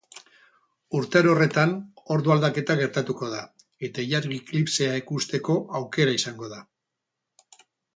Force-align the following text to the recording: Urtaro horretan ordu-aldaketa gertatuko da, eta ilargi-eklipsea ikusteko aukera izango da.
Urtaro 0.99 1.29
horretan 1.33 1.75
ordu-aldaketa 2.15 2.77
gertatuko 2.81 3.31
da, 3.37 3.45
eta 3.91 4.09
ilargi-eklipsea 4.09 5.01
ikusteko 5.05 5.63
aukera 5.83 6.21
izango 6.23 6.55
da. 6.59 6.65